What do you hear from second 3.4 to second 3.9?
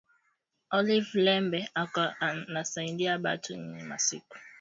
iyi